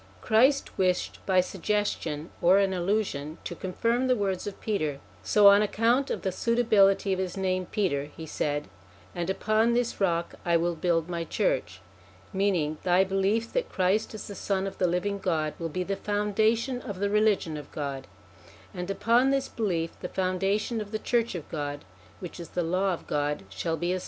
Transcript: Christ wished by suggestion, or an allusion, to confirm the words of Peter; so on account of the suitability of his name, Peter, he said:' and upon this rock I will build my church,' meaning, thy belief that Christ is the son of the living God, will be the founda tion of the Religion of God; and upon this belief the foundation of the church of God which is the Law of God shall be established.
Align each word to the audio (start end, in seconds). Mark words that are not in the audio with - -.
Christ 0.19 0.79
wished 0.79 1.23
by 1.27 1.41
suggestion, 1.41 2.31
or 2.41 2.57
an 2.57 2.73
allusion, 2.73 3.37
to 3.43 3.53
confirm 3.53 4.07
the 4.07 4.15
words 4.15 4.47
of 4.47 4.59
Peter; 4.59 4.99
so 5.21 5.47
on 5.49 5.61
account 5.61 6.09
of 6.09 6.23
the 6.23 6.31
suitability 6.31 7.13
of 7.13 7.19
his 7.19 7.37
name, 7.37 7.67
Peter, 7.67 8.05
he 8.05 8.25
said:' 8.25 8.67
and 9.15 9.29
upon 9.29 9.73
this 9.73 10.01
rock 10.01 10.33
I 10.43 10.57
will 10.57 10.73
build 10.73 11.07
my 11.07 11.23
church,' 11.23 11.81
meaning, 12.33 12.79
thy 12.81 13.03
belief 13.03 13.53
that 13.53 13.69
Christ 13.69 14.15
is 14.15 14.25
the 14.25 14.33
son 14.33 14.65
of 14.65 14.79
the 14.79 14.87
living 14.87 15.19
God, 15.19 15.53
will 15.59 15.69
be 15.69 15.83
the 15.83 15.95
founda 15.97 16.57
tion 16.57 16.81
of 16.81 16.97
the 16.99 17.11
Religion 17.11 17.55
of 17.55 17.71
God; 17.71 18.07
and 18.73 18.89
upon 18.89 19.29
this 19.29 19.47
belief 19.49 19.91
the 19.99 20.09
foundation 20.09 20.81
of 20.81 20.89
the 20.89 20.97
church 20.97 21.35
of 21.35 21.47
God 21.47 21.85
which 22.19 22.39
is 22.39 22.49
the 22.49 22.63
Law 22.63 22.91
of 22.91 23.05
God 23.05 23.43
shall 23.49 23.77
be 23.77 23.91
established. 23.91 23.99